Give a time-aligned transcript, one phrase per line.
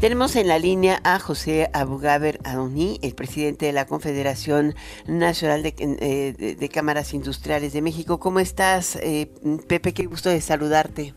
[0.00, 4.74] Tenemos en la línea a José Abugaber Adoní, el presidente de la Confederación
[5.08, 8.20] Nacional eh, de, Cámaras Industriales de México.
[8.20, 9.26] ¿Cómo estás, eh,
[9.68, 9.92] Pepe?
[9.92, 11.14] Qué gusto de saludarte.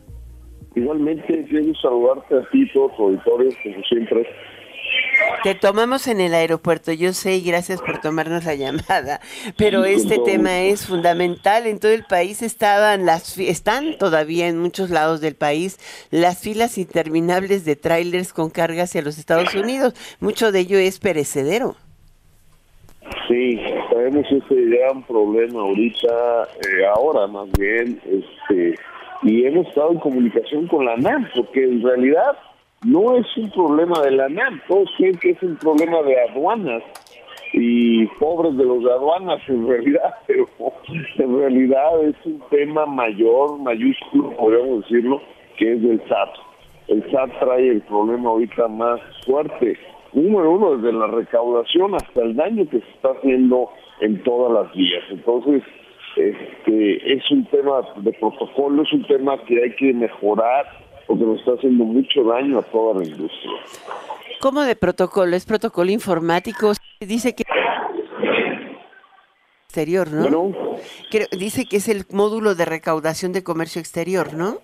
[0.74, 4.26] Igualmente, quiero saludarte a ti, todos los auditores, como siempre.
[5.42, 9.20] Te tomamos en el aeropuerto, yo sé, y gracias por tomarnos la llamada,
[9.56, 11.66] pero este tema es fundamental.
[11.66, 15.78] En todo el país estaban las están todavía en muchos lados del país
[16.10, 19.94] las filas interminables de trailers con carga hacia los Estados Unidos.
[20.20, 21.74] Mucho de ello es perecedero.
[23.26, 23.60] Sí,
[23.90, 28.74] tenemos ese gran problema ahorita, eh, ahora más bien, este,
[29.22, 32.36] y hemos estado en comunicación con la NAM, porque en realidad
[32.84, 36.82] no es un problema de la NAM, todos creen que es un problema de aduanas
[37.52, 40.48] y pobres de los aduanas en realidad, pero
[41.18, 45.20] en realidad es un tema mayor, mayúsculo, podríamos decirlo,
[45.58, 46.30] que es del SAT.
[46.88, 49.78] El SAT trae el problema ahorita más fuerte,
[50.12, 54.74] número uno, desde la recaudación hasta el daño que se está haciendo en todas las
[54.74, 55.04] vías.
[55.10, 55.62] Entonces,
[56.16, 60.81] este, es un tema de protocolo, es un tema que hay que mejorar
[61.12, 63.52] porque nos está haciendo mucho daño a toda la industria.
[64.40, 65.36] ¿Cómo de protocolo?
[65.36, 66.72] ¿Es protocolo informático?
[67.00, 67.44] Dice que
[69.66, 70.22] exterior, ¿no?
[70.22, 70.52] Bueno,
[71.38, 74.60] dice que es el módulo de recaudación de comercio exterior, ¿no?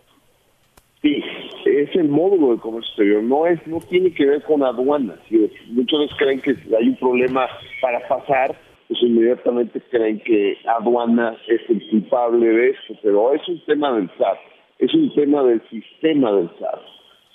[1.03, 1.23] Sí,
[1.67, 5.19] es el módulo de comercio exterior, no es, no tiene que ver con aduanas.
[5.67, 7.47] Muchos veces creen que hay un problema
[7.83, 13.63] para pasar, pues inmediatamente creen que aduana es el culpable de esto, pero es un
[13.67, 14.39] tema del SAT
[14.79, 16.81] es un tema del sistema del SAT.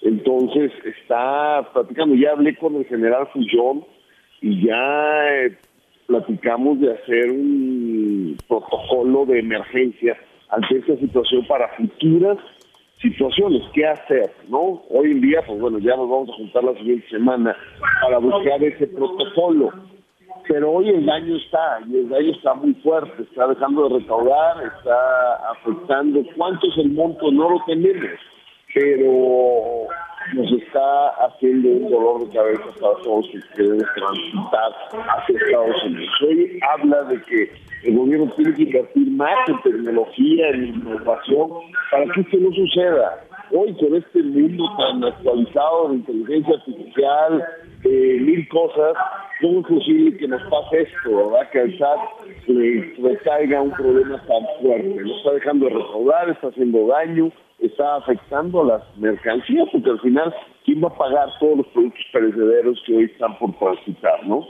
[0.01, 3.85] Entonces, está platicando, ya hablé con el general Fullón
[4.41, 5.57] y ya eh,
[6.07, 10.17] platicamos de hacer un protocolo de emergencia
[10.49, 12.37] ante esta situación para futuras
[13.01, 14.81] situaciones, qué hacer, ¿no?
[14.89, 17.55] Hoy en día, pues bueno, ya nos vamos a juntar la siguiente semana
[18.01, 19.71] para buscar ese protocolo
[20.47, 24.63] pero hoy el daño está, y el daño está muy fuerte, está dejando de recaudar,
[24.63, 26.21] está afectando.
[26.35, 27.31] ¿Cuánto es el monto?
[27.31, 28.19] No lo tenemos,
[28.73, 29.87] pero
[30.33, 34.71] nos está haciendo un dolor de cabeza para todos los que deben transitar
[35.17, 36.13] hacia Estados Unidos.
[36.27, 37.51] Hoy habla de que
[37.83, 41.49] el gobierno tiene que invertir más en tecnología, en innovación,
[41.91, 43.23] para que esto no suceda.
[43.55, 47.43] Hoy con este mundo tan actualizado de inteligencia artificial,
[47.83, 48.95] eh, mil cosas,
[49.41, 51.51] ¿cómo es posible que nos pase esto, verdad?
[51.51, 51.99] Que al SAT
[52.47, 55.03] le recaiga un problema tan fuerte.
[55.03, 60.01] Nos está dejando de recaudar, está haciendo daño, está afectando a las mercancías, porque al
[60.01, 60.33] final,
[60.65, 64.47] ¿quién va a pagar todos los productos perecederos que hoy están por parasitar, no?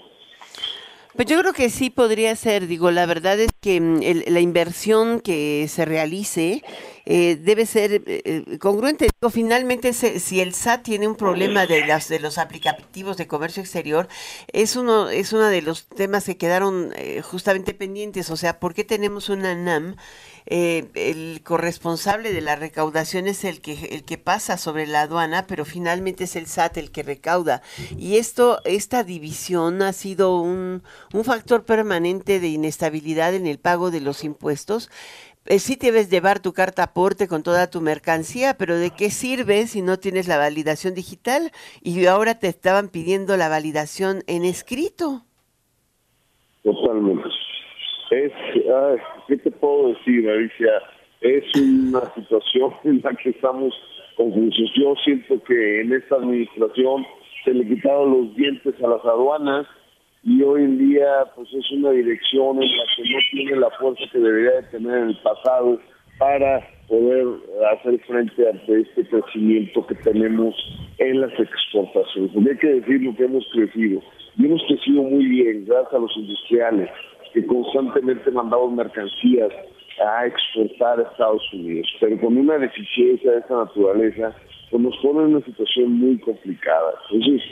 [1.16, 5.22] Pues yo creo que sí podría ser, digo, la verdad es que mm, la inversión
[5.22, 6.62] que se realice
[7.06, 9.06] eh, debe ser eh, eh, congruente.
[9.06, 13.64] Digo, finalmente, si el SAT tiene un problema de, las, de los aplicativos de comercio
[13.64, 14.08] exterior,
[14.52, 16.94] es uno, es uno de los temas que quedaron
[17.24, 18.30] justamente pendientes.
[18.30, 19.96] O sea, ¿por qué tenemos una NAM?
[20.46, 25.48] Eh, el corresponsable de la recaudación es el que, el que pasa sobre la aduana,
[25.48, 27.62] pero finalmente es el SAT el que recauda.
[27.98, 33.92] Y esto, esta división ha sido un, un factor permanente de inestabilidad en el pago
[33.92, 34.90] de los impuestos.
[35.46, 39.68] Eh, sí debes llevar tu carta aporte con toda tu mercancía, pero ¿de qué sirve
[39.68, 41.52] si no tienes la validación digital?
[41.82, 45.24] Y ahora te estaban pidiendo la validación en escrito.
[46.64, 47.28] Totalmente.
[48.12, 48.32] Es,
[49.28, 50.72] ¿qué te puedo decir, Alicia?
[51.20, 53.74] Es una situación en la que estamos
[54.16, 54.72] confusos.
[54.76, 57.06] Yo siento que en esta administración
[57.44, 59.68] se le quitaron los dientes a las aduanas
[60.24, 64.04] y hoy en día pues es una dirección en la que no tiene la fuerza
[64.12, 65.80] que debería de tener en el pasado
[66.18, 67.28] para poder
[67.74, 70.56] hacer frente a este crecimiento que tenemos
[71.00, 72.32] en las exportaciones.
[72.36, 74.02] Hay que decir lo que hemos crecido.
[74.38, 76.90] Y hemos crecido muy bien gracias a los industriales,
[77.34, 79.52] que constantemente mandamos mercancías
[80.08, 84.36] a exportar a Estados Unidos, pero con una deficiencia de esta naturaleza,
[84.72, 86.94] pues nos pone en una situación muy complicada.
[87.12, 87.44] Entonces,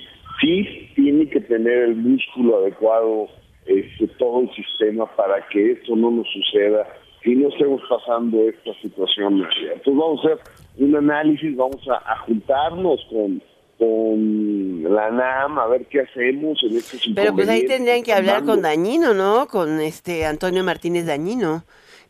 [0.41, 3.27] sí tiene que tener el músculo adecuado
[3.65, 6.87] este, todo el sistema para que esto no nos suceda
[7.23, 9.45] y no estemos pasando esta situación.
[9.61, 10.39] Entonces vamos a hacer
[10.79, 13.41] un análisis, vamos a juntarnos con
[13.81, 18.43] con la NAM a ver qué hacemos en estos Pero pues ahí tendrían que hablar
[18.43, 19.47] con Dañino, ¿no?
[19.47, 21.63] Con este Antonio Martínez Dañino.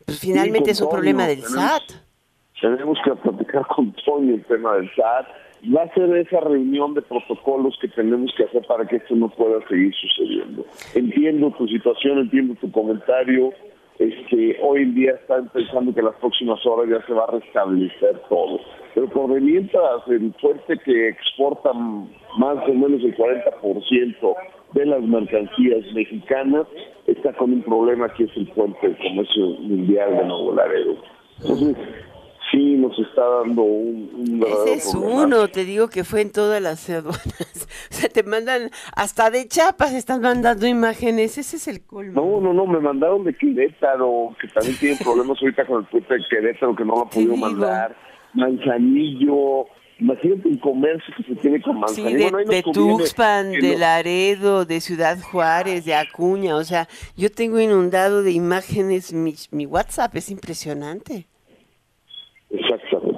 [0.06, 1.84] Pues finalmente es un problema del SAT.
[2.60, 5.28] Tenemos que platicar con Tony el tema del SAT.
[5.64, 9.30] Va a ser esa reunión de protocolos que tenemos que hacer para que esto no
[9.30, 10.66] pueda seguir sucediendo.
[10.96, 13.54] Entiendo tu situación, entiendo tu comentario,
[14.00, 18.20] Este, hoy en día están pensando que las próximas horas ya se va a restablecer
[18.30, 18.60] todo.
[18.96, 24.36] Pero por mientras el fuerte que exporta más o menos el 40%
[24.74, 26.66] de las mercancías mexicanas
[27.06, 30.96] está con un problema que es el puente del comercio mundial de Nuevo Laredo.
[31.42, 31.78] Entonces,
[32.52, 36.62] sí nos está dando un, un Ese es uno, te digo que fue en todas
[36.62, 37.22] las aduanas.
[37.92, 42.14] O sea, te mandan, hasta de chapas están mandando imágenes, ese es el colmo.
[42.14, 46.14] No, no, no, me mandaron de Querétaro, que también tienen problemas ahorita con el puente
[46.14, 47.96] de Querétaro, que no lo ha podido mandar.
[48.34, 49.66] Manzanillo,
[50.00, 52.30] imagínate un comercio que se tiene con Manzanillo.
[52.30, 58.24] Sí, de, Tuxpan, de Laredo, de Ciudad Juárez, de Acuña, o sea, yo tengo inundado
[58.24, 61.28] de imágenes mi, mi WhatsApp, es impresionante.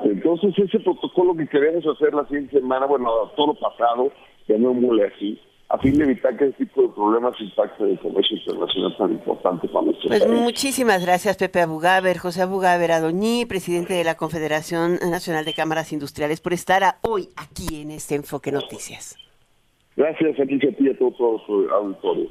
[0.06, 4.12] Entonces, ese protocolo que queremos hacer la siguiente semana, bueno, todo lo pasado,
[4.48, 5.40] ya no mole así,
[5.70, 9.68] a fin de evitar que ese tipo de problemas impacten el comercio internacional tan importante
[9.68, 15.46] para nuestro pues Muchísimas gracias, Pepe Abugaber, José Abugaber Adoñí, presidente de la Confederación Nacional
[15.46, 19.18] de Cámaras Industriales, por estar hoy aquí en este Enfoque Noticias.
[19.96, 22.30] Gracias, Alicia, a ti y a todo, todo su auditorio.